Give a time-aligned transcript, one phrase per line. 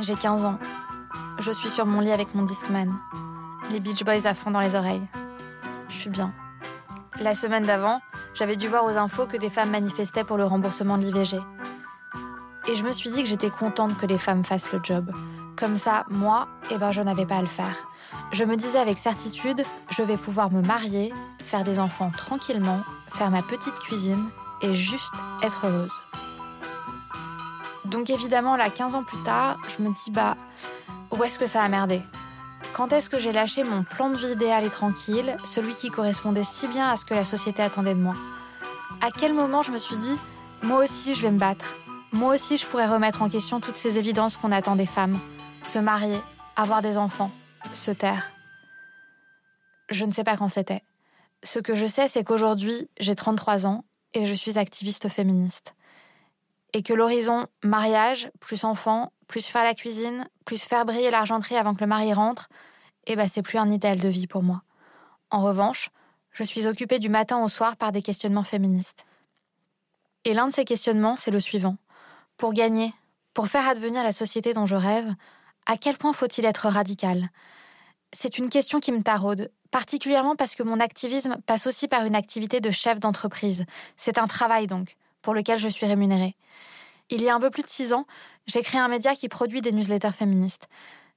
[0.00, 0.58] J'ai 15 ans.
[1.40, 2.94] Je suis sur mon lit avec mon Discman.
[3.72, 5.02] Les Beach Boys à fond dans les oreilles.
[5.88, 6.32] Je suis bien.
[7.20, 8.00] La semaine d'avant,
[8.32, 11.38] j'avais dû voir aux infos que des femmes manifestaient pour le remboursement de l'IVG.
[12.68, 15.10] Et je me suis dit que j'étais contente que les femmes fassent le job.
[15.56, 17.74] Comme ça, moi, eh ben, je n'avais pas à le faire.
[18.30, 23.32] Je me disais avec certitude, je vais pouvoir me marier, faire des enfants tranquillement, faire
[23.32, 24.30] ma petite cuisine
[24.62, 26.04] et juste être heureuse.
[27.90, 30.36] Donc évidemment, là, 15 ans plus tard, je me dis, bah,
[31.10, 32.02] où est-ce que ça a merdé?
[32.74, 36.44] Quand est-ce que j'ai lâché mon plan de vie idéal et tranquille, celui qui correspondait
[36.44, 38.14] si bien à ce que la société attendait de moi?
[39.00, 40.16] À quel moment je me suis dit,
[40.62, 41.76] moi aussi je vais me battre
[42.12, 45.18] Moi aussi je pourrais remettre en question toutes ces évidences qu'on attend des femmes
[45.62, 46.20] Se marier,
[46.56, 47.30] avoir des enfants,
[47.72, 48.32] se taire?
[49.88, 50.82] Je ne sais pas quand c'était.
[51.42, 55.74] Ce que je sais, c'est qu'aujourd'hui, j'ai 33 ans et je suis activiste féministe
[56.72, 61.74] et que l'horizon mariage, plus enfant, plus faire la cuisine, plus faire briller l'argenterie avant
[61.74, 62.48] que le mari rentre,
[63.06, 64.62] eh ben c'est plus un idéal de vie pour moi.
[65.30, 65.90] En revanche,
[66.32, 69.04] je suis occupée du matin au soir par des questionnements féministes.
[70.24, 71.76] Et l'un de ces questionnements, c'est le suivant.
[72.36, 72.92] Pour gagner,
[73.34, 75.12] pour faire advenir la société dont je rêve,
[75.66, 77.30] à quel point faut-il être radical?
[78.12, 82.16] C'est une question qui me taraude, particulièrement parce que mon activisme passe aussi par une
[82.16, 83.64] activité de chef d'entreprise.
[83.96, 86.34] C'est un travail donc pour lequel je suis rémunérée.
[87.10, 88.06] Il y a un peu plus de six ans,
[88.46, 90.68] j'ai créé un média qui produit des newsletters féministes.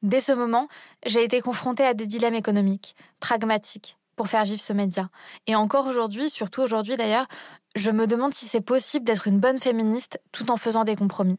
[0.02, 0.68] Dès ce moment,
[1.06, 5.10] j'ai été confrontée à des dilemmes économiques, pragmatiques, pour faire vivre ce média.
[5.48, 7.28] Et encore aujourd'hui, surtout aujourd'hui d'ailleurs,
[7.76, 11.38] je me demande si c'est possible d'être une bonne féministe tout en faisant des compromis.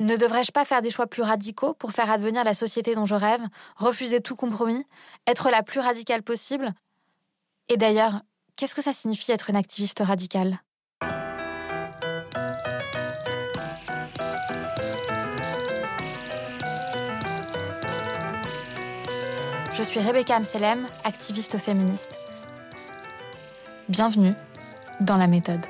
[0.00, 3.14] Ne devrais-je pas faire des choix plus radicaux pour faire advenir la société dont je
[3.14, 3.42] rêve,
[3.76, 4.84] refuser tout compromis,
[5.26, 6.72] être la plus radicale possible?
[7.68, 8.22] Et d'ailleurs,
[8.56, 10.60] qu'est-ce que ça signifie être une activiste radicale?
[19.74, 22.18] Je suis Rebecca Amselem, activiste féministe.
[23.88, 24.34] Bienvenue
[25.00, 25.64] dans la méthode.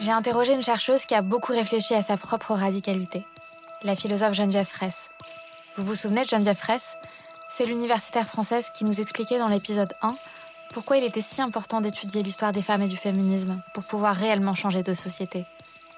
[0.00, 3.26] J'ai interrogé une chercheuse qui a beaucoup réfléchi à sa propre radicalité,
[3.82, 5.10] la philosophe Geneviève Fraisse.
[5.76, 6.96] Vous vous souvenez de Geneviève Fraisse?
[7.50, 10.16] C'est l'universitaire française qui nous expliquait dans l'épisode 1
[10.72, 14.54] pourquoi il était si important d'étudier l'histoire des femmes et du féminisme pour pouvoir réellement
[14.54, 15.44] changer de société.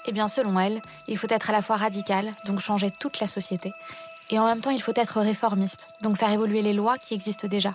[0.06, 3.26] Eh bien, selon elle, il faut être à la fois radical, donc changer toute la
[3.26, 3.70] société,
[4.30, 7.46] et en même temps, il faut être réformiste, donc faire évoluer les lois qui existent
[7.46, 7.74] déjà.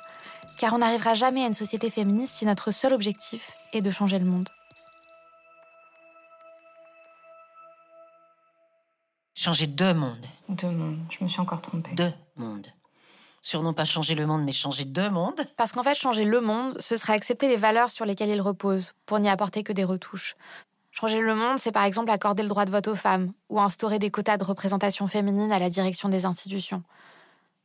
[0.57, 4.17] Car on n'arrivera jamais à une société féministe si notre seul objectif est de changer
[4.17, 4.49] le monde.
[9.35, 10.25] Changer deux mondes.
[10.49, 11.93] Deux mondes, je me suis encore trompée.
[11.93, 12.65] Deux mondes
[13.47, 15.39] sur non pas changer le monde, mais changer deux mondes.
[15.55, 18.91] Parce qu'en fait, changer le monde, ce serait accepter les valeurs sur lesquelles il repose,
[19.05, 20.35] pour n'y apporter que des retouches.
[20.91, 23.99] Changer le monde, c'est par exemple accorder le droit de vote aux femmes, ou instaurer
[23.99, 26.83] des quotas de représentation féminine à la direction des institutions.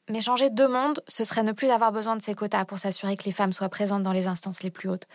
[0.08, 3.16] Mais changer deux mondes, ce serait ne plus avoir besoin de ces quotas pour s'assurer
[3.16, 5.08] que les femmes soient présentes dans les instances les plus hautes.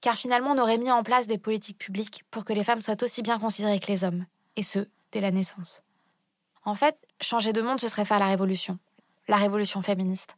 [0.00, 3.00] Car finalement, on aurait mis en place des politiques publiques pour que les femmes soient
[3.02, 4.26] aussi bien considérées que les hommes,
[4.56, 4.80] et ce,
[5.12, 5.82] dès la naissance.
[6.64, 8.78] En fait, changer de monde, ce serait faire la révolution,
[9.28, 10.36] la révolution féministe.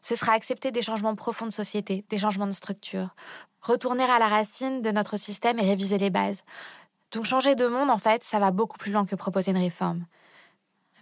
[0.00, 3.14] Ce sera accepter des changements profonds de société, des changements de structure,
[3.60, 6.42] retourner à la racine de notre système et réviser les bases.
[7.12, 10.06] Donc changer de monde, en fait, ça va beaucoup plus loin que proposer une réforme.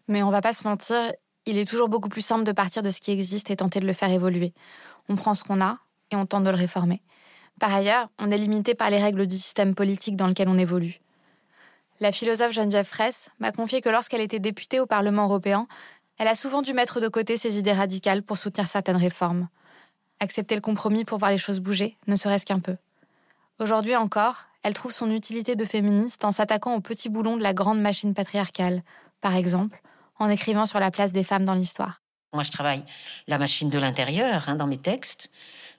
[0.08, 1.12] Mais on va pas se mentir,
[1.46, 3.86] il est toujours beaucoup plus simple de partir de ce qui existe et tenter de
[3.86, 4.54] le faire évoluer.
[5.08, 5.78] On prend ce qu'on a
[6.10, 7.02] et on tente de le réformer.
[7.60, 11.00] Par ailleurs, on est limité par les règles du système politique dans lequel on évolue.
[12.00, 15.68] La philosophe Geneviève Fraisse m'a confié que lorsqu'elle était députée au Parlement européen,
[16.18, 19.48] elle a souvent dû mettre de côté ses idées radicales pour soutenir certaines réformes.
[20.20, 22.76] Accepter le compromis pour voir les choses bouger, ne serait-ce qu'un peu.
[23.58, 27.52] Aujourd'hui encore, elle trouve son utilité de féministe en s'attaquant aux petits boulons de la
[27.52, 28.82] grande machine patriarcale,
[29.20, 29.80] par exemple,
[30.18, 32.00] en écrivant sur la place des femmes dans l'histoire.
[32.32, 32.82] Moi, je travaille
[33.28, 35.30] la machine de l'intérieur hein, dans mes textes.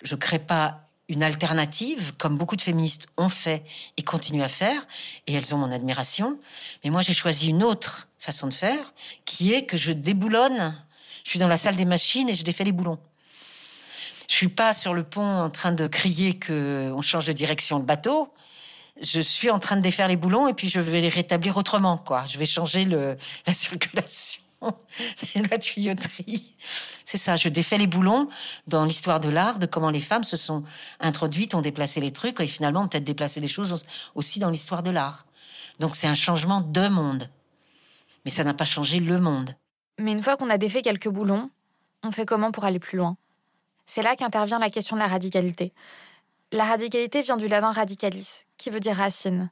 [0.04, 3.64] Je crée pas une alternative, comme beaucoup de féministes ont fait
[3.98, 4.88] et continuent à faire,
[5.28, 6.40] et elles ont mon admiration.
[6.84, 8.94] Mais moi, j'ai choisi une autre façon de faire,
[9.26, 10.78] qui est que je déboulonne.
[11.24, 13.00] Je suis dans la salle des machines et je défais les boulons.
[14.30, 17.80] Je suis pas sur le pont en train de crier que on change de direction
[17.80, 18.34] de bateau.
[19.02, 21.98] Je suis en train de défaire les boulons et puis je vais les rétablir autrement,
[21.98, 22.26] quoi.
[22.26, 24.42] Je vais changer le, la circulation
[25.50, 26.56] la tuyauterie.
[27.04, 28.30] C'est ça, je défais les boulons
[28.68, 30.64] dans l'histoire de l'art, de comment les femmes se sont
[31.00, 33.86] introduites, ont déplacé les trucs et finalement peut-être déplacé des choses
[34.16, 35.26] aussi dans l'histoire de l'art.
[35.80, 37.30] Donc c'est un changement de monde
[38.26, 39.56] mais ça n'a pas changé le monde.
[40.00, 41.50] Mais une fois qu'on a défait quelques boulons,
[42.04, 43.16] on fait comment pour aller plus loin?
[43.86, 45.74] C'est là qu'intervient la question de la radicalité.
[46.52, 49.50] La radicalité vient du latin radicalis, qui veut dire racine.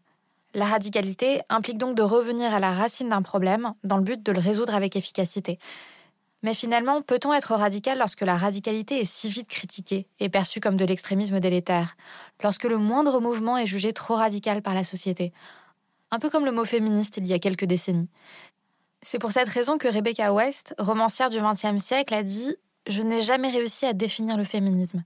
[0.54, 4.32] La radicalité implique donc de revenir à la racine d'un problème dans le but de
[4.32, 5.58] le résoudre avec efficacité.
[6.44, 10.78] Mais finalement, peut-on être radical lorsque la radicalité est si vite critiquée et perçue comme
[10.78, 11.96] de l'extrémisme délétère
[12.44, 15.32] Lorsque le moindre mouvement est jugé trop radical par la société?
[16.12, 18.10] Un peu comme le mot féministe il y a quelques décennies.
[19.06, 22.56] C'est pour cette raison que Rebecca West, romancière du XXe siècle, a dit
[22.88, 25.04] Je n'ai jamais réussi à définir le féminisme.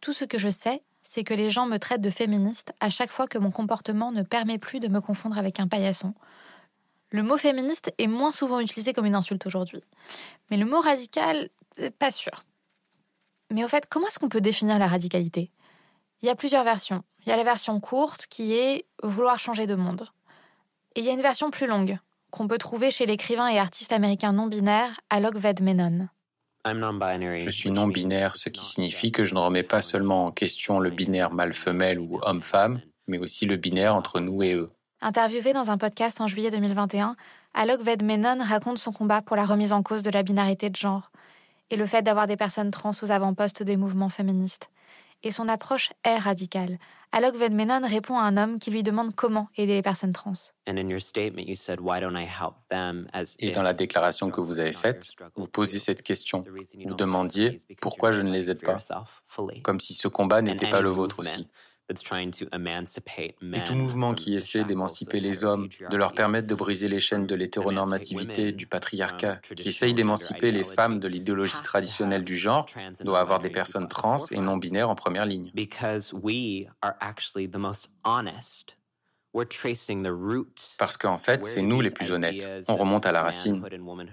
[0.00, 3.10] Tout ce que je sais, c'est que les gens me traitent de féministe à chaque
[3.10, 6.14] fois que mon comportement ne permet plus de me confondre avec un paillasson.
[7.10, 9.82] Le mot féministe est moins souvent utilisé comme une insulte aujourd'hui.
[10.50, 11.50] Mais le mot radical,
[11.98, 12.44] pas sûr.
[13.50, 15.52] Mais au fait, comment est-ce qu'on peut définir la radicalité?
[16.22, 17.04] Il y a plusieurs versions.
[17.20, 20.08] Il y a la version courte qui est vouloir changer de monde.
[20.94, 21.98] Et il y a une version plus longue
[22.36, 26.08] qu'on peut trouver chez l'écrivain et artiste américain non binaire Alok Ved Menon.
[26.66, 30.90] Je suis non-binaire, ce qui signifie que je ne remets pas seulement en question le
[30.90, 34.70] binaire mâle-femelle ou homme-femme, mais aussi le binaire entre nous et eux.
[35.00, 37.16] Interviewé dans un podcast en juillet 2021,
[37.54, 40.76] Alok Ved Menon raconte son combat pour la remise en cause de la binarité de
[40.76, 41.10] genre
[41.70, 44.68] et le fait d'avoir des personnes trans aux avant-postes des mouvements féministes
[45.22, 46.78] et son approche est radicale.
[47.12, 50.32] Alok Vedmenon répond à un homme qui lui demande comment aider les personnes trans.
[50.66, 50.72] Et
[53.52, 56.44] dans la déclaration que vous avez faite, vous posez cette question.
[56.84, 58.78] Vous demandiez pourquoi je ne les aide pas,
[59.62, 61.48] comme si ce combat n'était pas le vôtre aussi.
[63.54, 67.26] Et tout mouvement qui essaie d'émanciper les hommes, de leur permettre de briser les chaînes
[67.26, 72.66] de l'hétéronormativité, du patriarcat, qui essaye d'émanciper les femmes de l'idéologie traditionnelle du genre,
[73.04, 75.50] doit avoir des personnes trans et non binaires en première ligne.
[80.78, 82.50] Parce qu'en fait, c'est nous les plus honnêtes.
[82.68, 83.62] On remonte à la racine.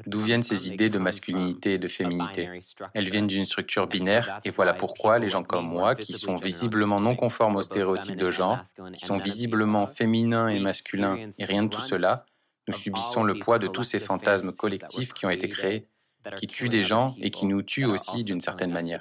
[0.06, 2.50] D'où viennent ces idées de masculinité et de féminité
[2.94, 7.00] Elles viennent d'une structure binaire, et voilà pourquoi les gens comme moi, qui sont visiblement
[7.00, 8.60] non conformes aux stéréotypes de genre,
[8.94, 12.26] qui sont visiblement féminins et masculins, et rien de tout cela,
[12.68, 15.88] nous subissons le poids de tous ces fantasmes collectifs qui ont été créés
[16.32, 19.00] qui tuent des gens et qui nous tuent aussi d'une certaine manière.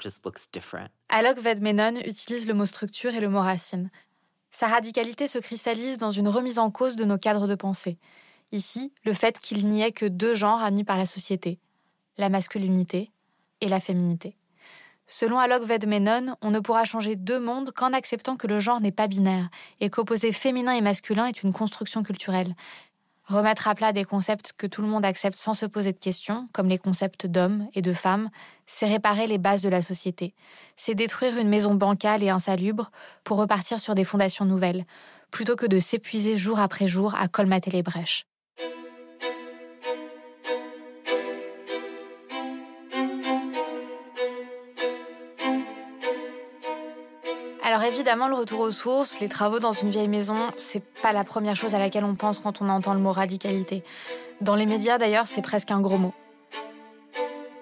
[1.08, 3.90] Alok Vedmenon utilise le mot structure et le mot racine.
[4.54, 7.98] Sa radicalité se cristallise dans une remise en cause de nos cadres de pensée.
[8.52, 11.58] Ici, le fait qu'il n'y ait que deux genres admis par la société,
[12.18, 13.10] la masculinité
[13.62, 14.36] et la féminité.
[15.06, 18.92] Selon Alok Vedmenon, on ne pourra changer deux mondes qu'en acceptant que le genre n'est
[18.92, 19.48] pas binaire
[19.80, 22.54] et qu'opposer féminin et masculin est une construction culturelle.
[23.32, 26.50] Remettre à plat des concepts que tout le monde accepte sans se poser de questions,
[26.52, 28.28] comme les concepts d'hommes et de femmes,
[28.66, 30.34] c'est réparer les bases de la société.
[30.76, 32.90] C'est détruire une maison bancale et insalubre
[33.24, 34.84] pour repartir sur des fondations nouvelles,
[35.30, 38.26] plutôt que de s'épuiser jour après jour à colmater les brèches.
[47.92, 51.56] Évidemment, le retour aux sources, les travaux dans une vieille maison, c'est pas la première
[51.56, 53.82] chose à laquelle on pense quand on entend le mot radicalité.
[54.40, 56.14] Dans les médias d'ailleurs, c'est presque un gros mot.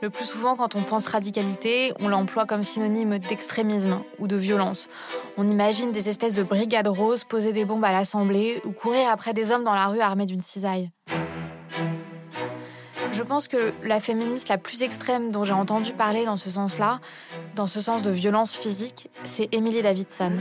[0.02, 4.88] Le plus souvent, quand on pense radicalité, on l'emploie comme synonyme d'extrémisme ou de violence.
[5.36, 9.34] On imagine des espèces de brigades roses poser des bombes à l'Assemblée ou courir après
[9.34, 10.90] des hommes dans la rue armés d'une cisaille.
[13.20, 17.00] Je pense que la féministe la plus extrême dont j'ai entendu parler dans ce sens-là,
[17.54, 20.38] dans ce sens de violence physique, c'est Emily Davidson.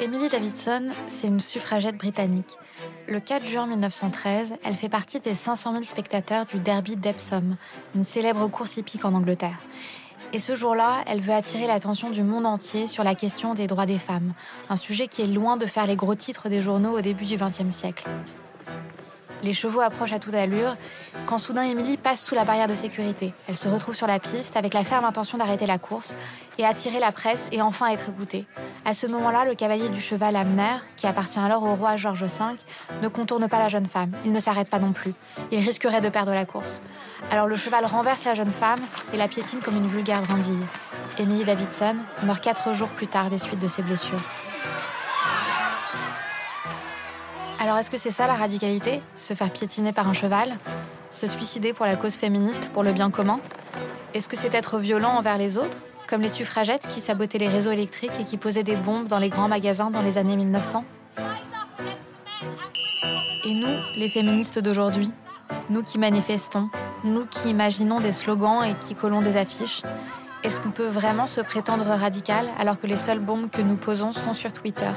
[0.00, 2.58] Emily Davidson, c'est une suffragette britannique.
[3.06, 7.56] Le 4 juin 1913, elle fait partie des 500 000 spectateurs du Derby d'Epsom,
[7.94, 9.60] une célèbre course hippique en Angleterre.
[10.32, 13.86] Et ce jour-là, elle veut attirer l'attention du monde entier sur la question des droits
[13.86, 14.32] des femmes,
[14.68, 17.36] un sujet qui est loin de faire les gros titres des journaux au début du
[17.36, 18.08] XXe siècle.
[19.42, 20.76] Les chevaux approchent à toute allure
[21.26, 23.34] quand soudain Émilie passe sous la barrière de sécurité.
[23.48, 26.14] Elle se retrouve sur la piste avec la ferme intention d'arrêter la course
[26.58, 28.46] et attirer la presse et enfin être écoutée.
[28.84, 32.28] À ce moment-là, le cavalier du cheval Amner, qui appartient alors au roi George V,
[33.02, 34.12] ne contourne pas la jeune femme.
[34.24, 35.14] Il ne s'arrête pas non plus.
[35.50, 36.80] Il risquerait de perdre la course.
[37.30, 38.80] Alors le cheval renverse la jeune femme
[39.12, 40.66] et la piétine comme une vulgaire brindille.
[41.18, 44.18] Emily Davidson meurt quatre jours plus tard des suites de ses blessures.
[47.62, 49.00] Alors est-ce que c'est ça la radicalité?
[49.14, 50.56] Se faire piétiner par un cheval?
[51.12, 53.38] Se suicider pour la cause féministe, pour le bien commun?
[54.14, 55.78] Est-ce que c'est être violent envers les autres
[56.08, 59.28] Comme les suffragettes qui sabotaient les réseaux électriques et qui posaient des bombes dans les
[59.28, 60.84] grands magasins dans les années 1900
[63.44, 65.12] Et nous, les féministes d'aujourd'hui
[65.70, 66.68] Nous qui manifestons
[67.04, 69.82] Nous qui imaginons des slogans et qui collons des affiches
[70.42, 74.12] Est-ce qu'on peut vraiment se prétendre radical alors que les seules bombes que nous posons
[74.12, 74.90] sont sur Twitter?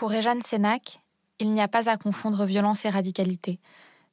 [0.00, 0.98] Pour Réjeanne Sénac,
[1.40, 3.60] il n'y a pas à confondre violence et radicalité.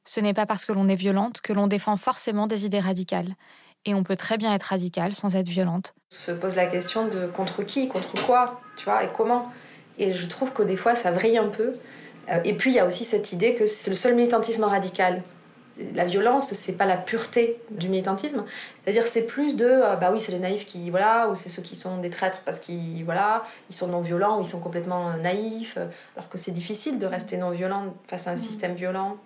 [0.04, 3.34] Ce n'est pas parce que l'on est violente que l'on défend forcément des idées radicales.
[3.86, 5.94] Et on peut très bien être radical sans être violente.
[6.10, 9.50] Se pose la question de contre qui, contre quoi, tu vois, et comment.
[9.96, 11.76] Et je trouve que des fois, ça vrille un peu.
[12.30, 15.22] Euh, et puis, il y a aussi cette idée que c'est le seul militantisme radical.
[15.94, 18.44] La violence, c'est pas la pureté du militantisme.
[18.82, 21.62] C'est-à-dire, c'est plus de, euh, bah oui, c'est les naïfs qui, voilà, ou c'est ceux
[21.62, 25.16] qui sont des traîtres parce qu'ils, voilà, ils sont non violents, ou ils sont complètement
[25.16, 25.78] naïfs.
[26.16, 28.38] Alors que c'est difficile de rester non violent face à un mmh.
[28.38, 29.18] système violent.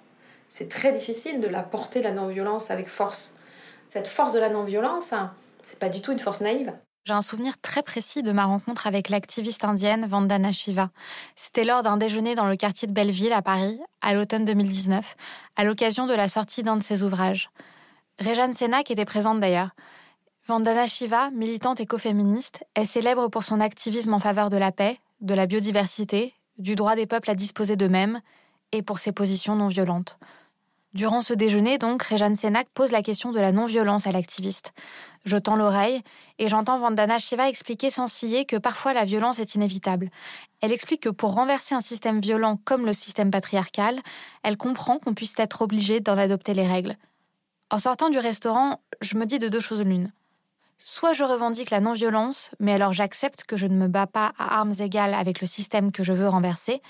[0.54, 3.35] C'est très difficile de la porter la non-violence avec force.
[3.88, 5.32] Cette force de la non-violence, hein,
[5.64, 6.71] c'est pas du tout une force naïve.
[7.04, 10.90] J'ai un souvenir très précis de ma rencontre avec l'activiste indienne Vandana Shiva.
[11.35, 15.16] C'était lors d'un déjeuner dans le quartier de Belleville à Paris, à l'automne 2019,
[15.56, 17.50] à l'occasion de la sortie d'un de ses ouvrages.
[18.21, 19.71] Rejane Senak était présente d'ailleurs.
[20.47, 25.35] Vandana Shiva, militante écoféministe, est célèbre pour son activisme en faveur de la paix, de
[25.35, 28.21] la biodiversité, du droit des peuples à disposer d'eux-mêmes
[28.71, 30.18] et pour ses positions non violentes.
[30.94, 34.72] Durant ce déjeuner, donc, Rejane Senak pose la question de la non-violence à l'activiste.
[35.25, 36.02] Je tends l'oreille
[36.38, 40.11] et j'entends Vandana Shiva expliquer sans ciller que parfois la violence est inévitable.
[40.61, 44.00] Elle explique que pour renverser un système violent comme le système patriarcal,
[44.42, 46.96] elle comprend qu'on puisse être obligé d'en adopter les règles.
[47.70, 50.12] En sortant du restaurant, je me dis de deux choses l'une.
[50.76, 54.58] Soit je revendique la non-violence, mais alors j'accepte que je ne me bats pas à
[54.58, 56.82] armes égales avec le système que je veux renverser,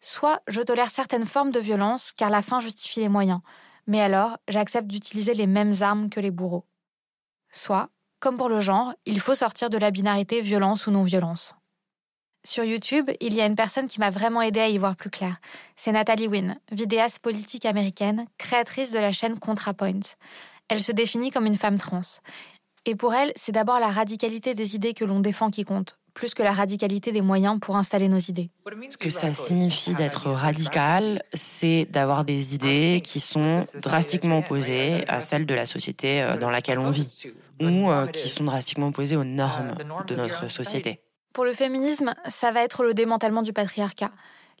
[0.00, 3.40] Soit je tolère certaines formes de violence car la fin justifie les moyens,
[3.86, 6.64] mais alors j'accepte d'utiliser les mêmes armes que les bourreaux.
[7.50, 11.54] Soit, comme pour le genre, il faut sortir de la binarité violence ou non-violence.
[12.42, 15.10] Sur YouTube, il y a une personne qui m'a vraiment aidé à y voir plus
[15.10, 15.36] clair.
[15.76, 20.16] C'est Nathalie Wynne, vidéaste politique américaine, créatrice de la chaîne ContraPoints.
[20.68, 22.00] Elle se définit comme une femme trans.
[22.86, 26.34] Et pour elle, c'est d'abord la radicalité des idées que l'on défend qui compte, plus
[26.34, 28.50] que la radicalité des moyens pour installer nos idées.
[28.90, 35.20] Ce que ça signifie d'être radical, c'est d'avoir des idées qui sont drastiquement opposées à
[35.20, 39.16] celles de la société euh, dans laquelle on vit, ou euh, qui sont drastiquement opposées
[39.16, 39.74] aux normes
[40.06, 41.00] de notre société.
[41.32, 44.10] Pour le féminisme, ça va être le démantèlement du patriarcat,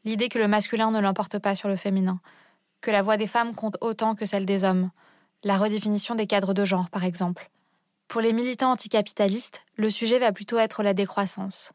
[0.04, 2.20] l'idée que le masculin ne l'emporte pas sur le féminin,
[2.80, 4.90] que la voix des femmes compte autant que celle des hommes,
[5.42, 7.50] la redéfinition des cadres de genre, par exemple.
[8.10, 11.70] Pour les militants anticapitalistes, le sujet va plutôt être la décroissance.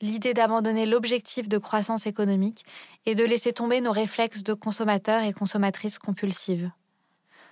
[0.00, 2.64] L'idée d'abandonner l'objectif de croissance économique
[3.04, 6.70] et de laisser tomber nos réflexes de consommateurs et consommatrices compulsives.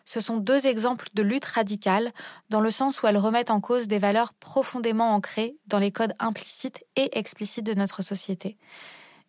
[0.04, 2.12] Ce sont deux exemples de lutte radicale
[2.50, 6.14] dans le sens où elles remettent en cause des valeurs profondément ancrées dans les codes
[6.20, 8.56] implicites et explicites de notre société.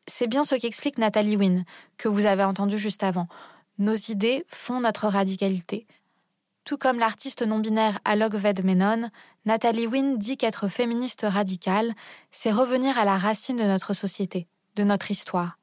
[0.05, 1.65] C'est bien ce qu'explique Nathalie Wynne,
[1.97, 3.27] que vous avez entendu juste avant.
[3.79, 5.87] Nos idées font notre radicalité,
[6.63, 9.09] tout comme l'artiste non-binaire Alok Ved Menon,
[9.45, 11.93] Nathalie Wynne dit qu'être féministe radicale,
[12.31, 15.57] c'est revenir à la racine de notre société, de notre histoire.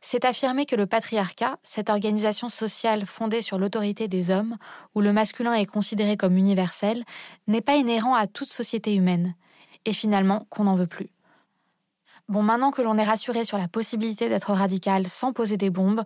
[0.00, 4.56] C'est affirmer que le patriarcat, cette organisation sociale fondée sur l'autorité des hommes,
[4.94, 7.04] où le masculin est considéré comme universel,
[7.46, 9.34] n'est pas inhérent à toute société humaine,
[9.86, 11.08] et finalement qu'on n'en veut plus.
[12.28, 16.02] Bon, maintenant que l'on est rassuré sur la possibilité d'être radical sans poser des bombes,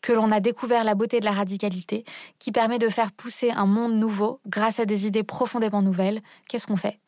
[0.00, 2.04] que l'on a découvert la beauté de la radicalité,
[2.38, 6.66] qui permet de faire pousser un monde nouveau grâce à des idées profondément nouvelles, qu'est-ce
[6.66, 6.98] qu'on fait?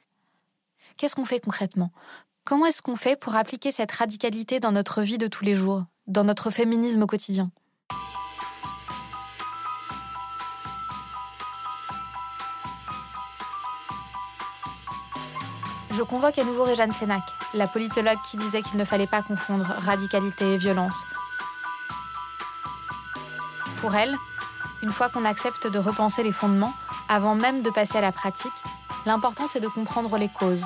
[0.97, 1.91] Qu'est-ce qu'on fait concrètement?
[2.45, 5.85] Comment est-ce qu'on fait pour appliquer cette radicalité dans notre vie de tous les jours,
[6.07, 7.51] dans notre féminisme au quotidien?
[15.93, 19.67] Je convoque à nouveau Réjeanne Sénac, la politologue qui disait qu'il ne fallait pas confondre
[19.67, 21.05] radicalité et violence,
[23.81, 24.15] pour elle,
[24.83, 26.75] une fois qu'on accepte de repenser les fondements,
[27.09, 28.53] avant même de passer à la pratique,
[29.07, 30.65] l'important c'est de comprendre les causes.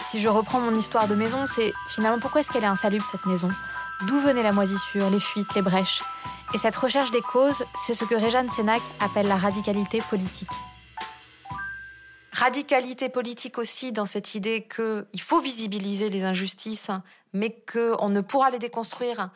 [0.00, 3.26] Si je reprends mon histoire de maison, c'est finalement pourquoi est-ce qu'elle est insalubre cette
[3.26, 3.50] maison?
[4.06, 6.02] D'où venait la moisissure, les fuites, les brèches?
[6.52, 10.50] Et cette recherche des causes, c'est ce que Réjeanne Sénac appelle la radicalité politique.
[12.32, 16.90] Radicalité politique aussi dans cette idée qu'il faut visibiliser les injustices,
[17.32, 19.30] mais qu'on ne pourra les déconstruire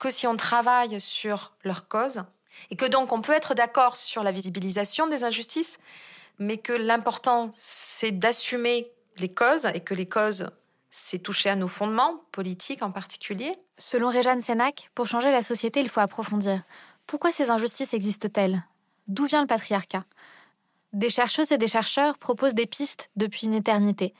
[0.00, 2.24] que si on travaille sur leurs causes,
[2.70, 5.78] et que donc on peut être d'accord sur la visibilisation des injustices,
[6.38, 10.50] mais que l'important, c'est d'assumer les causes, et que les causes,
[10.90, 13.56] c'est toucher à nos fondements, politiques en particulier.
[13.78, 16.62] Selon Réjeanne Sénac, pour changer la société, il faut approfondir.
[17.06, 18.64] Pourquoi ces injustices existent-elles?
[19.06, 20.04] D'où vient le patriarcat?
[20.92, 24.12] Des chercheuses et des chercheurs proposent des pistes depuis une éternité.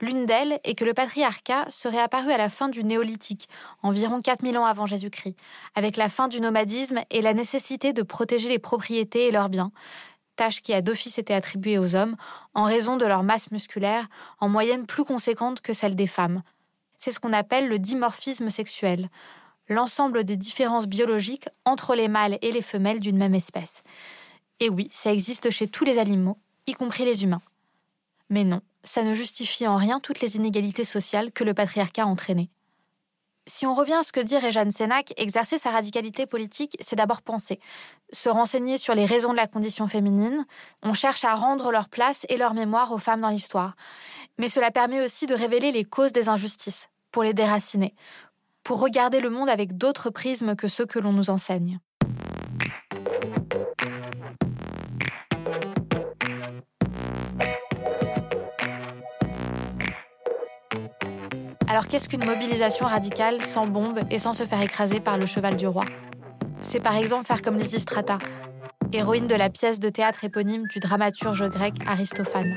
[0.00, 3.48] L'une d'elles est que le patriarcat serait apparu à la fin du néolithique,
[3.82, 5.36] environ 4000 ans avant Jésus-Christ,
[5.74, 9.70] avec la fin du nomadisme et la nécessité de protéger les propriétés et leurs biens,
[10.34, 12.16] tâche qui a d'office été attribuée aux hommes
[12.54, 14.06] en raison de leur masse musculaire,
[14.40, 16.42] en moyenne plus conséquente que celle des femmes.
[16.96, 19.10] C'est ce qu'on appelle le dimorphisme sexuel,
[19.68, 23.82] l'ensemble des différences biologiques entre les mâles et les femelles d'une même espèce.
[24.60, 27.42] Et oui, ça existe chez tous les animaux, y compris les humains.
[28.30, 32.06] Mais non, ça ne justifie en rien toutes les inégalités sociales que le patriarcat a
[32.06, 32.50] entraînées.
[33.48, 37.22] Si on revient à ce que dit Réjeanne Sénac, exercer sa radicalité politique, c'est d'abord
[37.22, 37.60] penser,
[38.10, 40.44] se renseigner sur les raisons de la condition féminine.
[40.82, 43.76] On cherche à rendre leur place et leur mémoire aux femmes dans l'histoire.
[44.38, 47.94] Mais cela permet aussi de révéler les causes des injustices, pour les déraciner,
[48.64, 51.78] pour regarder le monde avec d'autres prismes que ceux que l'on nous enseigne.
[61.76, 65.56] Alors qu'est-ce qu'une mobilisation radicale sans bombe et sans se faire écraser par le cheval
[65.56, 65.84] du roi?
[66.62, 68.16] C'est par exemple faire comme Lysistrata,
[68.94, 72.56] héroïne de la pièce de théâtre éponyme du dramaturge grec Aristophane.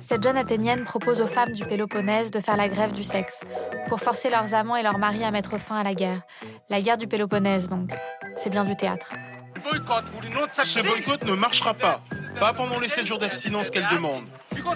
[0.00, 3.44] Cette jeune Athénienne propose aux femmes du Péloponnèse de faire la grève du sexe,
[3.86, 6.22] pour forcer leurs amants et leurs maris à mettre fin à la guerre.
[6.68, 7.92] La guerre du Péloponnèse, donc.
[8.34, 9.06] C'est bien du théâtre.
[12.38, 14.24] Pas pendant les 7 jours d'abstinence qu'elle demande.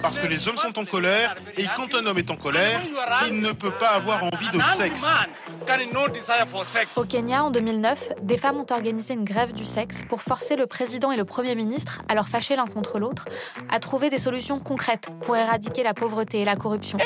[0.01, 2.81] Parce que les hommes sont en colère, et quand un homme est en colère,
[3.27, 5.01] il ne peut pas avoir envie de sexe.
[6.95, 10.65] Au Kenya, en 2009, des femmes ont organisé une grève du sexe pour forcer le
[10.65, 13.25] président et le premier ministre, alors fâchés l'un contre l'autre,
[13.69, 16.97] à trouver des solutions concrètes pour éradiquer la pauvreté et la corruption.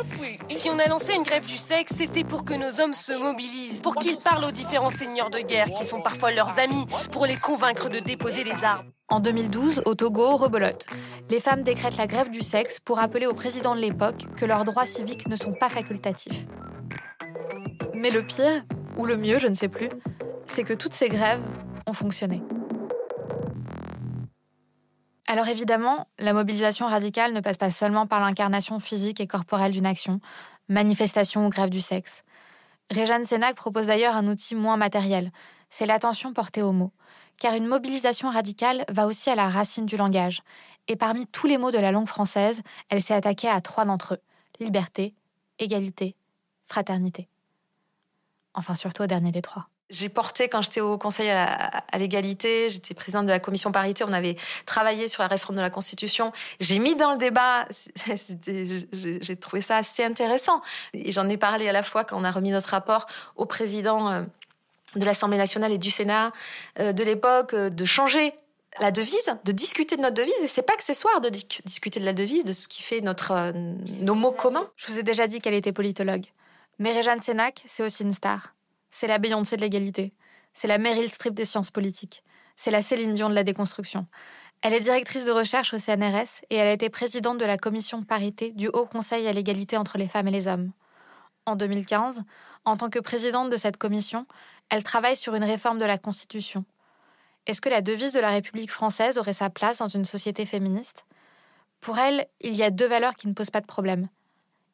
[0.50, 3.82] Si on a lancé une grève du sexe, c'était pour que nos hommes se mobilisent,
[3.82, 7.38] pour qu'ils parlent aux différents seigneurs de guerre qui sont parfois leurs amis, pour les
[7.38, 8.86] convaincre de déposer les armes.
[9.08, 10.88] En 2012, au Togo, rebelote.
[11.30, 14.66] Les femmes décrètent la grève du sexe pour rappeler au président de l'époque que leurs
[14.66, 16.48] droits civiques ne sont pas facultatifs.
[17.94, 18.64] Mais le pire,
[18.98, 19.90] ou le mieux, je ne sais plus,
[20.48, 21.44] c'est que toutes ces grèves
[21.86, 22.42] ont fonctionné.
[25.28, 29.86] Alors évidemment, la mobilisation radicale ne passe pas seulement par l'incarnation physique et corporelle d'une
[29.86, 30.20] action,
[30.68, 32.24] manifestation ou grève du sexe.
[32.92, 35.32] Réjeanne Sénac propose d'ailleurs un outil moins matériel,
[35.70, 36.94] c'est l'attention portée aux mots
[37.40, 40.42] car une mobilisation radicale va aussi à la racine du langage.
[40.88, 44.16] Et parmi tous les mots de la langue française, elle s'est attaquée à trois d'entre
[44.16, 44.20] eux
[44.60, 45.14] liberté,
[45.60, 46.16] égalité,
[46.66, 47.28] fraternité.
[48.54, 49.68] Enfin, surtout au dernier des trois.
[49.92, 54.14] J'ai porté, quand j'étais au Conseil à l'égalité, j'étais présidente de la commission parité, on
[54.14, 56.32] avait travaillé sur la réforme de la Constitution.
[56.60, 57.68] J'ai mis dans le débat,
[58.92, 60.62] j'ai trouvé ça assez intéressant.
[60.94, 64.10] Et j'en ai parlé à la fois quand on a remis notre rapport au président
[64.10, 64.24] euh,
[64.96, 66.32] de l'Assemblée nationale et du Sénat
[66.80, 68.34] euh, de l'époque euh, de changer
[68.80, 72.14] la devise, de discuter de notre devise, et c'est pas accessoire de discuter de la
[72.14, 74.70] devise, de ce qui fait notre, euh, nos mots communs.
[74.76, 76.26] Je vous ai déjà dit qu'elle était politologue.
[76.80, 78.54] Mais Réjeanne Sénac, c'est aussi une star.
[78.90, 80.14] C'est la Beyoncé de l'égalité.
[80.54, 82.24] C'est la Meryl Streep des sciences politiques.
[82.56, 84.08] C'est la Céline Dion de la déconstruction.
[84.62, 88.04] Elle est directrice de recherche au CNRS et elle a été présidente de la commission
[88.04, 90.72] parité du Haut Conseil à l'égalité entre les femmes et les hommes.
[91.46, 92.24] En 2015,
[92.64, 94.26] en tant que présidente de cette commission,
[94.70, 96.66] elle travaille sur une réforme de la Constitution.
[97.48, 101.06] Est-ce que la devise de la République française aurait sa place dans une société féministe?
[101.80, 104.08] Pour elle, il y a deux valeurs qui ne posent pas de problème.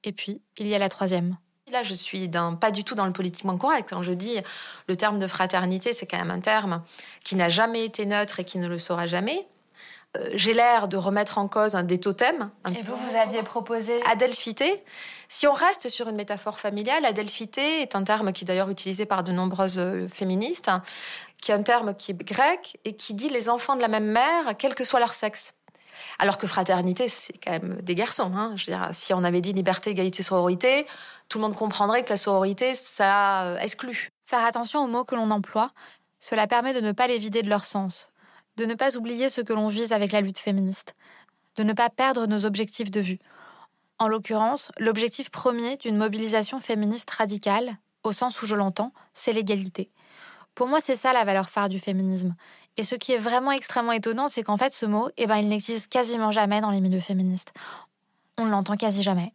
[0.04, 1.38] Et puis, il y a la troisième.
[1.72, 3.90] Là, je suis pas du tout dans le politiquement correct.
[3.90, 4.38] Quand je dis
[4.88, 6.84] le terme de fraternité, c'est quand même un terme
[7.24, 9.48] qui n'a jamais été neutre et qui ne le sera jamais.
[10.18, 12.52] Euh, j'ai l'air de remettre en cause un des totems.
[12.68, 14.84] Et vous, vous aviez proposé Adelphité.
[15.30, 19.06] Si on reste sur une métaphore familiale, adelphité est un terme qui est d'ailleurs utilisé
[19.06, 20.70] par de nombreuses euh, féministes,
[21.42, 24.12] qui est un terme qui est grec et qui dit les enfants de la même
[24.12, 25.54] mère, quel que soit leur sexe.
[26.20, 28.32] Alors que fraternité, c'est quand même des garçons.
[28.36, 28.54] Hein.
[28.56, 30.86] Je veux dire, si on avait dit liberté, égalité, sororité,
[31.30, 34.12] tout le monde comprendrait que la sororité, ça euh, exclut.
[34.26, 35.72] Faire attention aux mots que l'on emploie,
[36.20, 38.11] cela permet de ne pas les vider de leur sens,
[38.62, 40.96] de ne pas oublier ce que l'on vise avec la lutte féministe,
[41.56, 43.18] de ne pas perdre nos objectifs de vue.
[43.98, 49.90] En l'occurrence, l'objectif premier d'une mobilisation féministe radicale, au sens où je l'entends, c'est l'égalité.
[50.54, 52.36] Pour moi, c'est ça la valeur phare du féminisme.
[52.78, 55.48] Et ce qui est vraiment extrêmement étonnant, c'est qu'en fait, ce mot, eh ben, il
[55.48, 57.54] n'existe quasiment jamais dans les milieux féministes.
[58.38, 59.34] On ne l'entend quasi jamais.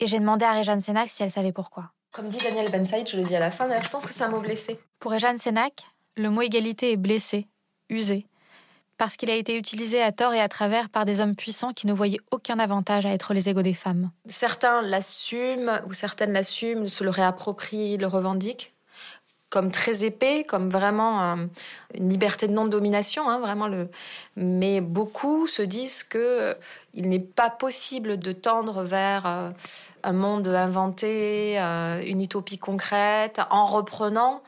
[0.00, 1.92] Et j'ai demandé à Réjeanne Sénac si elle savait pourquoi.
[2.10, 4.24] Comme dit Daniel Ben Saïd, je le dis à la fin, je pense que c'est
[4.24, 4.80] un mot blessé.
[4.98, 5.84] Pour Réjeanne Sénac,
[6.16, 7.46] le mot égalité est blessé,
[7.88, 8.26] usé,
[8.96, 11.86] parce qu'il a été utilisé à tort et à travers par des hommes puissants qui
[11.86, 14.10] ne voyaient aucun avantage à être les égaux des femmes.
[14.26, 18.74] Certains l'assument, ou certaines l'assument, se le réapproprient, le revendiquent
[19.54, 21.36] comme très épais, comme vraiment euh,
[21.94, 23.88] une liberté de non-domination, hein, vraiment le.
[24.34, 26.54] Mais beaucoup se disent que euh,
[26.92, 29.50] il n'est pas possible de tendre vers euh,
[30.02, 34.42] un monde inventé, une utopie concrète, en reprenant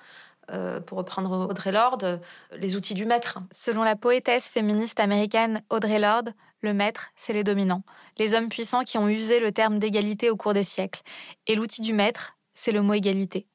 [0.51, 2.21] euh, pour reprendre Audrey Lorde,
[2.53, 3.39] les outils du maître.
[3.53, 7.83] Selon la poétesse féministe américaine Audrey Lorde, le maître, c'est les dominants,
[8.19, 11.03] les hommes puissants qui ont usé le terme d'égalité au cours des siècles.
[11.47, 13.47] Et l'outil du maître, c'est le mot égalité.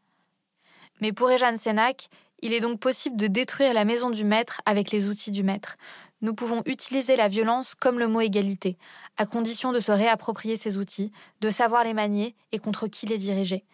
[1.01, 2.10] Mais pour Ejan Sénac,
[2.41, 5.77] il est donc possible de détruire la maison du maître avec les outils du maître.
[6.21, 8.77] Nous pouvons utiliser la violence comme le mot égalité,
[9.17, 13.17] à condition de se réapproprier ces outils, de savoir les manier et contre qui les
[13.17, 13.65] diriger.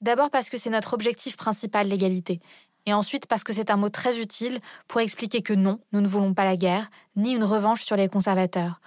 [0.00, 2.40] D'abord parce que c'est notre objectif principal, l'égalité.
[2.84, 6.06] Et ensuite parce que c'est un mot très utile pour expliquer que non, nous ne
[6.06, 8.80] voulons pas la guerre, ni une revanche sur les conservateurs.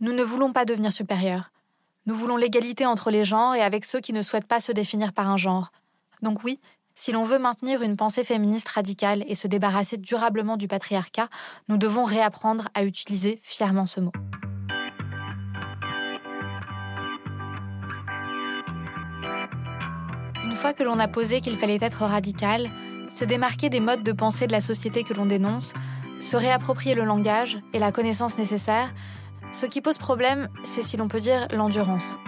[0.00, 1.50] Nous ne voulons pas devenir supérieurs.
[2.06, 5.12] Nous voulons l'égalité entre les genres et avec ceux qui ne souhaitent pas se définir
[5.12, 5.72] par un genre.
[6.22, 6.60] Donc oui,
[6.94, 11.28] si l'on veut maintenir une pensée féministe radicale et se débarrasser durablement du patriarcat,
[11.68, 14.12] nous devons réapprendre à utiliser fièrement ce mot.
[20.60, 22.70] Fois que l'on a posé qu'il fallait être radical,
[23.08, 25.72] se démarquer des modes de pensée de la société que l'on dénonce,
[26.20, 28.92] se réapproprier le langage et la connaissance nécessaire,
[29.52, 32.18] ce qui pose problème, c'est si l'on peut dire l'endurance.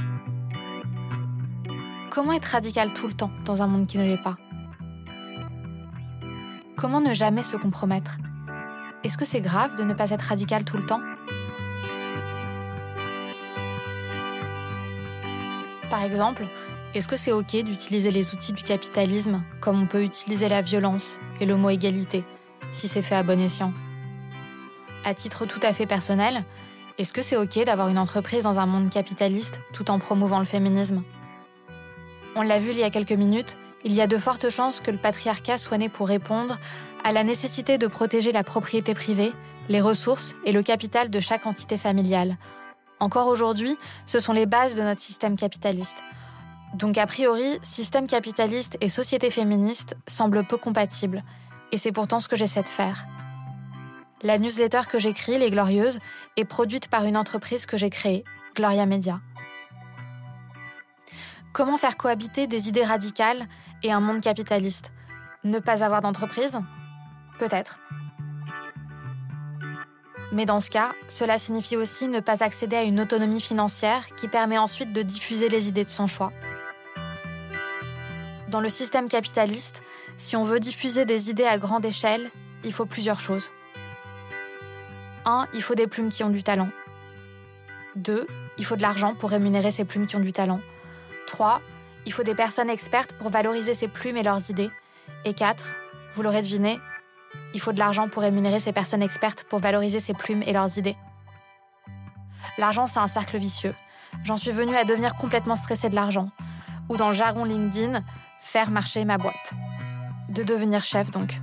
[2.08, 4.38] Comment être radical tout le temps dans un monde qui ne l'est pas?
[6.74, 8.16] Comment ne jamais se compromettre?
[9.04, 11.02] Est-ce que c'est grave de ne pas être radical tout le temps?
[15.90, 16.46] Par exemple,
[16.94, 21.18] est-ce que c'est OK d'utiliser les outils du capitalisme comme on peut utiliser la violence
[21.40, 22.22] et le mot égalité,
[22.70, 23.72] si c'est fait à bon escient?
[25.04, 26.44] À titre tout à fait personnel,
[26.98, 30.44] est-ce que c'est OK d'avoir une entreprise dans un monde capitaliste tout en promouvant le
[30.44, 31.02] féminisme?
[32.36, 34.90] On l'a vu il y a quelques minutes, il y a de fortes chances que
[34.90, 36.58] le patriarcat soit né pour répondre
[37.04, 39.32] à la nécessité de protéger la propriété privée,
[39.70, 42.36] les ressources et le capital de chaque entité familiale.
[43.00, 46.02] Encore aujourd'hui, ce sont les bases de notre système capitaliste.
[46.74, 51.22] Donc a priori, système capitaliste et société féministe semblent peu compatibles,
[51.70, 53.06] et c'est pourtant ce que j'essaie de faire.
[54.22, 55.98] La newsletter que j'écris, Les Glorieuses,
[56.36, 59.20] est produite par une entreprise que j'ai créée, Gloria Media.
[61.52, 63.46] Comment faire cohabiter des idées radicales
[63.82, 64.92] et un monde capitaliste?
[65.44, 66.58] Ne pas avoir d'entreprise?
[67.38, 67.80] Peut-être.
[70.32, 74.28] Mais dans ce cas, cela signifie aussi ne pas accéder à une autonomie financière qui
[74.28, 76.32] permet ensuite de diffuser les idées de son choix.
[78.52, 79.82] Dans le système capitaliste,
[80.18, 82.30] si on veut diffuser des idées à grande échelle,
[82.64, 83.50] il faut plusieurs choses.
[85.24, 85.48] 1.
[85.54, 86.68] Il faut des plumes qui ont du talent.
[87.96, 88.26] 2.
[88.58, 90.60] Il faut de l'argent pour rémunérer ces plumes qui ont du talent.
[91.28, 91.62] 3.
[92.04, 94.70] Il faut des personnes expertes pour valoriser ces plumes et leurs idées.
[95.24, 95.72] Et 4.
[96.14, 96.78] Vous l'aurez deviné,
[97.54, 100.76] il faut de l'argent pour rémunérer ces personnes expertes pour valoriser ces plumes et leurs
[100.76, 100.98] idées.
[102.58, 103.74] L'argent, c'est un cercle vicieux.
[104.24, 106.28] J'en suis venue à devenir complètement stressée de l'argent.
[106.90, 108.02] Ou dans le jargon LinkedIn,
[108.42, 109.54] faire marcher ma boîte.
[110.28, 111.40] De devenir chef donc.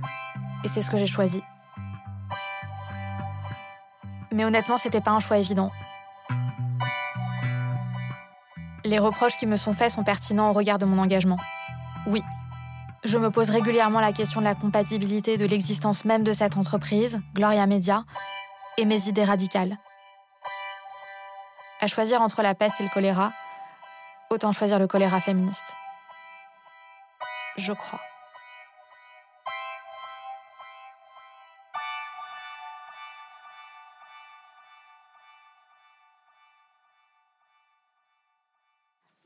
[0.64, 1.42] Et c'est ce que j'ai choisi.
[4.30, 5.72] Mais honnêtement, c'était pas un choix évident.
[8.84, 11.38] Les reproches qui me sont faits sont pertinents au regard de mon engagement.
[12.06, 12.22] Oui,
[13.04, 17.20] je me pose régulièrement la question de la compatibilité de l'existence même de cette entreprise,
[17.34, 18.04] Gloria Media,
[18.78, 19.78] et mes idées radicales.
[21.80, 23.32] À choisir entre la peste et le choléra,
[24.30, 25.74] autant choisir le choléra féministe.
[27.56, 28.00] Je crois.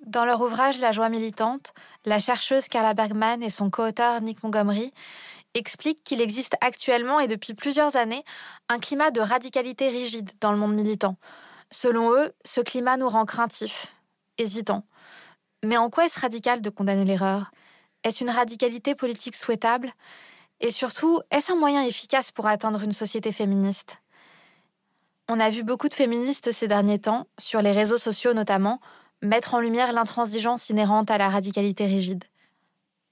[0.07, 1.73] Dans leur ouvrage La joie militante,
[2.05, 4.93] la chercheuse Carla Bergman et son co-auteur Nick Montgomery
[5.55, 8.25] expliquent qu'il existe actuellement et depuis plusieurs années
[8.69, 11.17] un climat de radicalité rigide dans le monde militant.
[11.71, 13.95] Selon eux, ce climat nous rend craintifs,
[14.39, 14.85] hésitants.
[15.65, 17.51] Mais en quoi est-ce radical de condamner l'erreur?
[18.05, 19.91] Est-ce une radicalité politique souhaitable?
[20.61, 23.99] Et surtout, est-ce un moyen efficace pour atteindre une société féministe?
[25.29, 28.79] On a vu beaucoup de féministes ces derniers temps, sur les réseaux sociaux notamment,
[29.23, 32.25] mettre en lumière l'intransigeance inhérente à la radicalité rigide.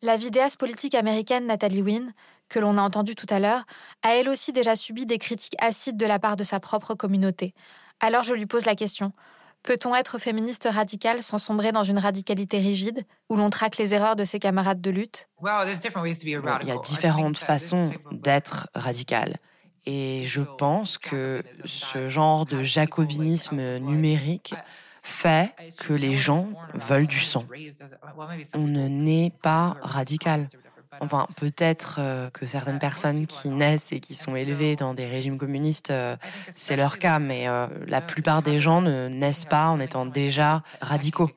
[0.02, 2.12] La vidéaste politique américaine Natalie Wynne,
[2.50, 3.64] que l'on a entendue tout à l'heure,
[4.02, 7.54] a elle aussi déjà subi des critiques acides de la part de sa propre communauté.
[8.00, 9.12] Alors je lui pose la question
[9.62, 14.16] peut-on être féministe radicale sans sombrer dans une radicalité rigide, où l'on traque les erreurs
[14.16, 15.28] de ses camarades de lutte?
[15.42, 19.36] Il y a différentes façons d'être radical.
[19.84, 24.54] Et je pense que ce genre de jacobinisme numérique
[25.02, 27.44] fait que les gens veulent du sang.
[28.54, 30.48] On ne naît pas radical.
[31.00, 35.38] Enfin, peut-être euh, que certaines personnes qui naissent et qui sont élevées dans des régimes
[35.38, 36.16] communistes, euh,
[36.54, 40.62] c'est leur cas, mais euh, la plupart des gens ne naissent pas en étant déjà
[40.80, 41.30] radicaux.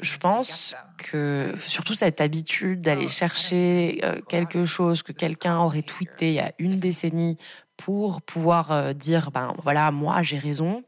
[0.00, 6.34] Je pense que surtout cette habitude d'aller chercher quelque chose que quelqu'un aurait tweeté il
[6.34, 7.38] y a une décennie
[7.78, 10.84] pour pouvoir dire ben voilà moi j'ai raison.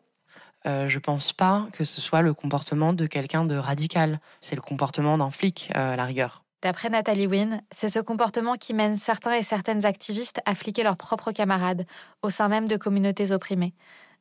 [0.66, 4.20] Euh, je pense pas que ce soit le comportement de quelqu'un de radical.
[4.40, 6.44] C'est le comportement d'un flic, euh, à la rigueur.
[6.62, 10.96] D'après Nathalie Wynne, c'est ce comportement qui mène certains et certaines activistes à fliquer leurs
[10.96, 11.84] propres camarades
[12.22, 13.74] au sein même de communautés opprimées.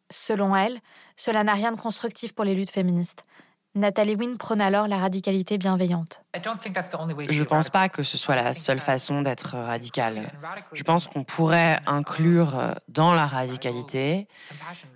[0.10, 0.80] Selon elle,
[1.16, 3.26] cela n'a rien de constructif pour les luttes féministes.
[3.74, 6.24] Nathalie Wynne prône alors la radicalité bienveillante.
[6.36, 10.30] Je ne pense pas que ce soit la seule façon d'être radical.
[10.74, 14.28] Je pense qu'on pourrait inclure dans la radicalité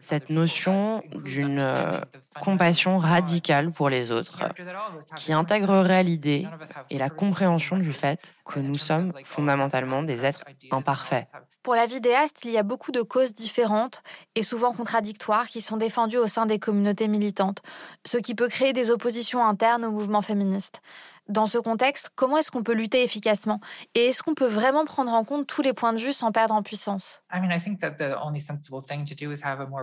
[0.02, 2.02] cette notion d'une euh,
[2.42, 4.44] compassion radicale pour les autres,
[5.16, 6.46] qui intégrerait l'idée
[6.90, 11.28] et la compréhension du fait que nous sommes fondamentalement des êtres imparfaits.
[11.66, 14.04] Pour la vidéaste, il y a beaucoup de causes différentes
[14.36, 17.64] et souvent contradictoires qui sont défendues au sein des communautés militantes,
[18.06, 20.84] ce qui peut créer des oppositions internes au mouvement féministe.
[21.28, 23.60] Dans ce contexte, comment est-ce qu'on peut lutter efficacement?
[23.96, 26.54] Et est-ce qu'on peut vraiment prendre en compte tous les points de vue sans perdre
[26.54, 27.24] en puissance?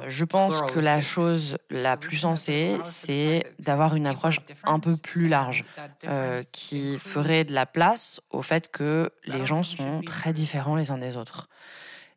[0.06, 5.28] Je pense que la chose la plus sensée, c'est d'avoir une approche un peu plus
[5.28, 5.64] large,
[6.04, 10.90] euh, qui ferait de la place au fait que les gens sont très différents les
[10.90, 11.48] uns des autres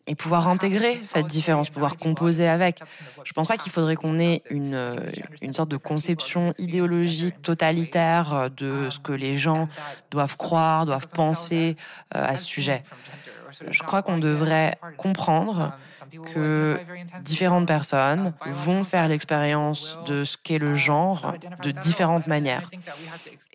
[0.07, 2.79] et pouvoir intégrer cette différence, pouvoir composer avec.
[3.23, 4.99] Je pense pas qu'il faudrait qu'on ait une, euh,
[5.41, 9.67] une sorte de conception idéologique totalitaire de ce que les gens
[10.11, 11.75] doivent croire, doivent penser
[12.15, 12.83] euh, à ce sujet.
[13.69, 15.73] Je crois qu'on devrait comprendre
[16.33, 16.79] que
[17.21, 22.69] différentes personnes vont faire l'expérience de ce qu'est le genre de différentes manières.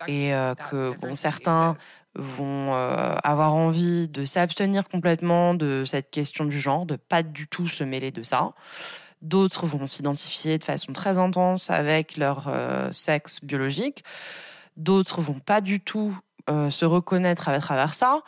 [0.07, 1.75] Et euh, que bon, certains
[2.15, 7.47] vont euh, avoir envie de s'abstenir complètement de cette question du genre, de pas du
[7.47, 8.53] tout se mêler de ça.
[9.21, 14.03] D'autres vont s'identifier de façon très intense avec leur euh, sexe biologique.
[14.77, 16.17] D'autres vont pas du tout
[16.49, 18.21] euh, se reconnaître à travers ça.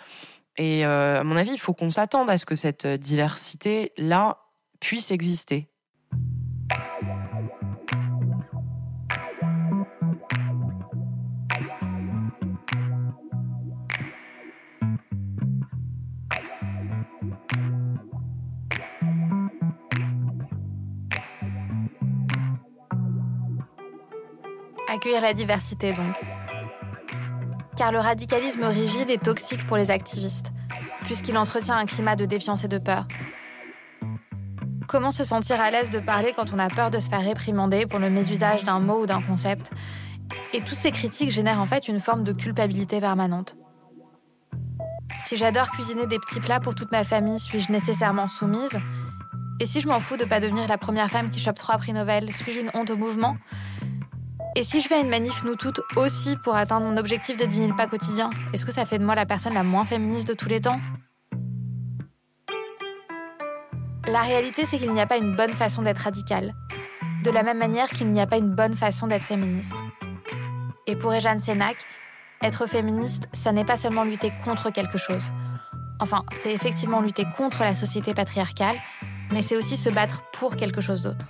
[0.58, 4.38] Et à mon avis, il faut qu'on s'attende à ce que cette diversité-là
[4.80, 5.70] puisse exister.
[24.90, 26.43] Accueillir la diversité donc.
[27.76, 30.52] Car le radicalisme rigide est toxique pour les activistes,
[31.04, 33.08] puisqu'il entretient un climat de défiance et de peur.
[34.88, 37.88] Comment se sentir à l'aise de parler quand on a peur de se faire réprimander
[37.88, 39.72] pour le mésusage d'un mot ou d'un concept?
[40.54, 43.58] Et toutes ces critiques génèrent en fait une forme de culpabilité permanente.
[45.26, 48.78] Si j'adore cuisiner des petits plats pour toute ma famille, suis-je nécessairement soumise?
[49.60, 51.94] Et si je m'en fous de pas devenir la première femme qui chope trois prix
[51.94, 53.38] Nobel, suis-je une honte au mouvement?
[54.56, 57.58] Et si je fais une manif, nous toutes aussi, pour atteindre mon objectif de 10
[57.58, 60.34] 000 pas quotidiens, est-ce que ça fait de moi la personne la moins féministe de
[60.34, 60.80] tous les temps?
[64.08, 66.54] La réalité, c'est qu'il n'y a pas une bonne façon d'être radicale.
[67.24, 69.76] De la même manière qu'il n'y a pas une bonne façon d'être féministe.
[70.88, 71.78] Et pour Jeanne Sénac,
[72.42, 75.32] être féministe, ça n'est pas seulement lutter contre quelque chose.
[76.00, 78.76] Enfin, c'est effectivement lutter contre la société patriarcale,
[79.32, 81.26] mais c'est aussi se battre pour quelque chose d'autre.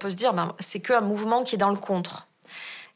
[0.00, 2.26] Peut se dire, ben, c'est qu'un mouvement qui est dans le contre.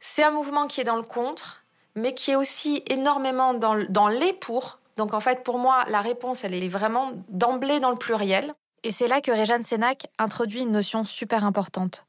[0.01, 1.64] C'est un mouvement qui est dans le contre,
[1.95, 4.81] mais qui est aussi énormément dans, dans les pour.
[4.97, 8.55] Donc en fait, pour moi, la réponse, elle est vraiment d'emblée dans le pluriel.
[8.83, 12.05] Et c'est là que Réjeanne Sénac introduit une notion super importante,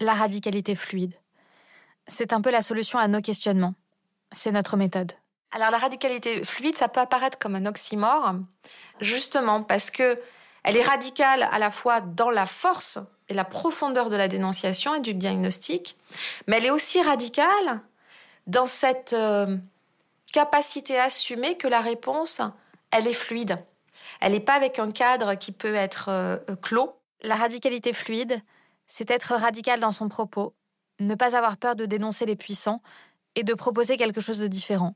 [0.00, 1.14] la radicalité fluide.
[2.08, 3.74] C'est un peu la solution à nos questionnements.
[4.32, 5.12] C'est notre méthode.
[5.52, 8.34] Alors la radicalité fluide, ça peut apparaître comme un oxymore,
[9.00, 10.20] justement parce que
[10.64, 14.94] elle est radicale à la fois dans la force et la profondeur de la dénonciation
[14.94, 15.96] et du diagnostic,
[16.46, 17.80] mais elle est aussi radicale
[18.46, 19.56] dans cette euh,
[20.32, 22.40] capacité à assumer que la réponse,
[22.90, 23.58] elle est fluide.
[24.20, 26.96] Elle n'est pas avec un cadre qui peut être euh, clos.
[27.22, 28.40] La radicalité fluide,
[28.86, 30.54] c'est être radical dans son propos,
[31.00, 32.82] ne pas avoir peur de dénoncer les puissants
[33.34, 34.94] et de proposer quelque chose de différent.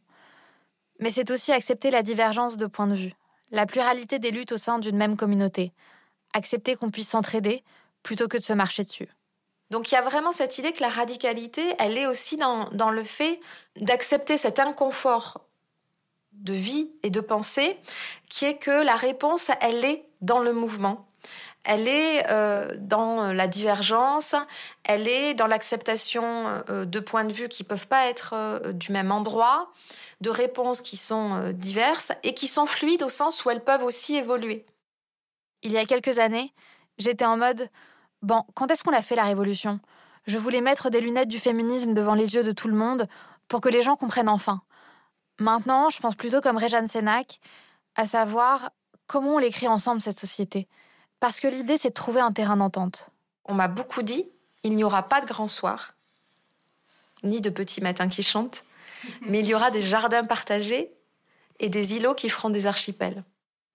[1.01, 3.15] Mais c'est aussi accepter la divergence de points de vue,
[3.51, 5.73] la pluralité des luttes au sein d'une même communauté,
[6.35, 7.65] accepter qu'on puisse s'entraider,
[8.03, 9.09] plutôt que de se marcher dessus.
[9.71, 12.91] Donc il y a vraiment cette idée que la radicalité, elle est aussi dans, dans
[12.91, 13.41] le fait
[13.77, 15.47] d'accepter cet inconfort
[16.33, 17.79] de vie et de pensée,
[18.29, 21.07] qui est que la réponse, elle est dans le mouvement.
[21.65, 24.35] Elle est euh, dans la divergence,
[24.85, 28.93] elle est dans l'acceptation euh, de points de vue qui peuvent pas être euh, du
[28.93, 29.71] même endroit,
[30.23, 34.17] de réponses qui sont diverses et qui sont fluides au sens où elles peuvent aussi
[34.17, 34.65] évoluer.
[35.63, 36.55] Il y a quelques années,
[36.99, 37.69] j'étais en mode
[38.23, 39.81] Bon, quand est-ce qu'on a fait la révolution?
[40.27, 43.07] Je voulais mettre des lunettes du féminisme devant les yeux de tout le monde
[43.49, 44.63] pour que les gens comprennent enfin.
[45.39, 47.41] Maintenant, je pense plutôt comme Réjeanne Sénac,
[47.97, 48.71] à savoir
[49.07, 50.69] comment on l'écrit ensemble cette société.
[51.19, 53.11] Parce que l'idée, c'est de trouver un terrain d'entente.
[53.47, 54.29] On m'a beaucoup dit,
[54.63, 55.95] il n'y aura pas de grand soir,
[57.23, 58.65] ni de petits matins qui chantent,
[59.23, 60.93] mais il y aura des jardins partagés
[61.59, 63.25] et des îlots qui feront des archipels.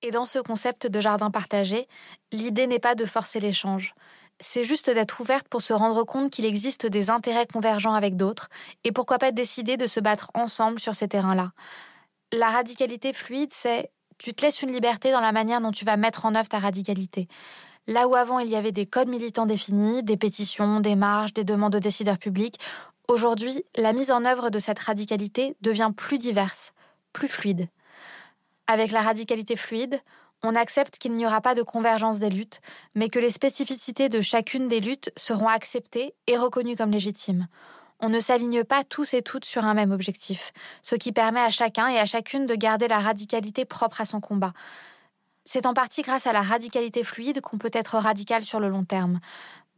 [0.02, 1.88] Et dans ce concept de jardin partagé,
[2.32, 3.96] l'idée n'est pas de forcer l'échange.
[4.42, 8.50] C'est juste d'être ouverte pour se rendre compte qu'il existe des intérêts convergents avec d'autres,
[8.84, 11.52] et pourquoi pas décider de se battre ensemble sur ces terrains-là.
[12.34, 15.98] La radicalité fluide, c'est tu te laisses une liberté dans la manière dont tu vas
[15.98, 17.28] mettre en œuvre ta radicalité.
[17.88, 21.44] Là où avant il y avait des codes militants définis, des pétitions, des marches, des
[21.44, 22.60] demandes aux décideurs publics,
[23.08, 26.74] aujourd'hui, la mise en œuvre de cette radicalité devient plus diverse,
[27.14, 27.68] plus fluide.
[28.68, 30.00] Avec la radicalité fluide,
[30.44, 32.60] on accepte qu'il n'y aura pas de convergence des luttes,
[32.94, 37.48] mais que les spécificités de chacune des luttes seront acceptées et reconnues comme légitimes.
[38.00, 40.52] On ne s'aligne pas tous et toutes sur un même objectif,
[40.84, 44.20] ce qui permet à chacun et à chacune de garder la radicalité propre à son
[44.20, 44.54] combat.
[45.46, 48.84] C'est en partie grâce à la radicalité fluide qu'on peut être radical sur le long
[48.84, 49.20] terme.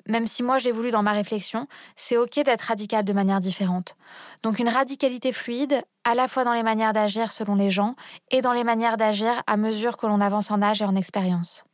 [0.08, 3.96] Même si moi j'ai voulu dans ma réflexion, c'est ok d'être radical de manière différente.
[4.44, 7.96] Donc une radicalité fluide, à la fois dans les manières d'agir selon les gens
[8.32, 11.66] et dans les manières d'agir à mesure que l'on avance en âge et en expérience.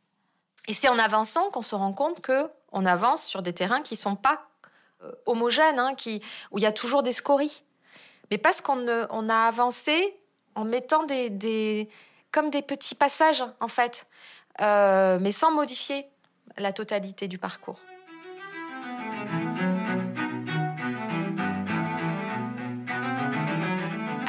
[0.66, 3.96] Et c'est en avançant qu'on se rend compte que on avance sur des terrains qui
[3.96, 4.48] sont pas
[5.02, 6.20] euh, homogènes, hein, qui,
[6.50, 7.62] où il y a toujours des scories.
[8.30, 10.18] Mais parce qu'on on a avancé
[10.56, 11.88] en mettant des, des,
[12.32, 14.06] comme des petits passages, en fait,
[14.60, 16.08] euh, mais sans modifier
[16.56, 17.80] la totalité du parcours.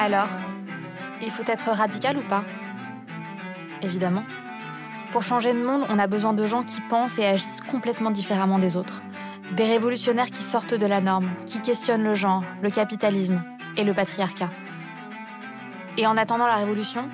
[0.06, 0.28] Alors,
[1.20, 2.44] il faut être radical ou pas?
[3.82, 4.22] Évidemment.
[5.10, 8.60] Pour changer de monde, on a besoin de gens qui pensent et agissent complètement différemment
[8.60, 9.02] des autres.
[9.56, 13.42] Des révolutionnaires qui sortent de la norme, qui questionnent le genre, le capitalisme
[13.76, 14.48] et le patriarcat.
[15.96, 17.08] Et en attendant la révolution,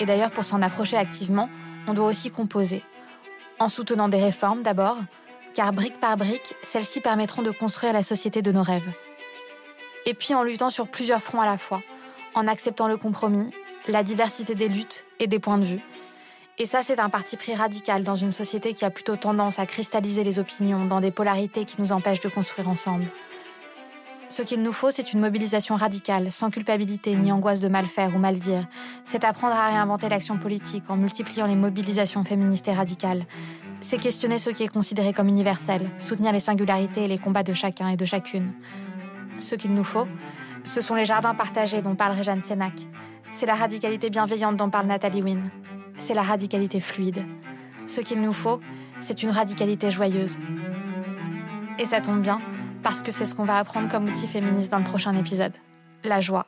[0.00, 1.50] et d'ailleurs pour s'en approcher activement,
[1.86, 2.82] on doit aussi composer.
[3.58, 4.96] En soutenant des réformes d'abord,
[5.52, 8.90] car brique par brique, celles-ci permettront de construire la société de nos rêves.
[10.06, 11.82] Et puis en luttant sur plusieurs fronts à la fois,
[12.38, 13.50] en acceptant le compromis,
[13.88, 15.80] la diversité des luttes et des points de vue.
[16.58, 19.66] Et ça, c'est un parti pris radical dans une société qui a plutôt tendance à
[19.66, 23.06] cristalliser les opinions dans des polarités qui nous empêchent de construire ensemble.
[24.28, 28.14] Ce qu'il nous faut, c'est une mobilisation radicale, sans culpabilité ni angoisse de mal faire
[28.14, 28.66] ou mal dire.
[29.02, 33.24] C'est apprendre à réinventer l'action politique en multipliant les mobilisations féministes et radicales.
[33.80, 37.54] C'est questionner ce qui est considéré comme universel, soutenir les singularités et les combats de
[37.54, 38.52] chacun et de chacune.
[39.38, 40.06] Ce qu'il nous faut,
[40.68, 42.74] ce sont les jardins partagés dont parle Jeanne Sénac.
[43.30, 45.50] C'est la radicalité bienveillante dont parle Nathalie Wynne.
[45.96, 47.24] C'est la radicalité fluide.
[47.86, 48.60] Ce qu'il nous faut,
[49.00, 50.38] c'est une radicalité joyeuse.
[51.78, 52.40] Et ça tombe bien,
[52.82, 55.54] parce que c'est ce qu'on va apprendre comme outil féministe dans le prochain épisode.
[56.04, 56.46] La joie.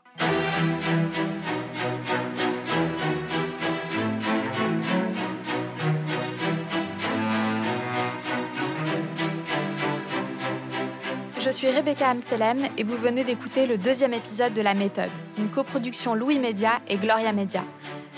[11.50, 15.50] Je suis Rebecca Amselem et vous venez d'écouter le deuxième épisode de La Méthode, une
[15.50, 17.64] coproduction Louis Média et Gloria Média.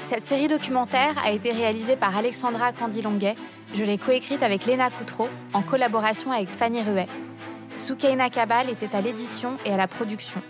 [0.02, 3.36] Cette série documentaire a été réalisée par Alexandra Candilonguet.
[3.72, 7.08] Je l'ai coécrite avec Léna Coutreau en collaboration avec Fanny Ruet.
[7.74, 10.42] Soukaina Kabal était à l'édition et à la production.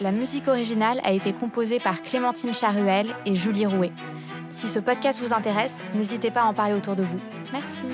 [0.00, 3.92] La musique originale a été composée par Clémentine Charuel et Julie Rouet.
[4.50, 7.20] Si ce podcast vous intéresse, n'hésitez pas à en parler autour de vous.
[7.52, 7.84] Merci.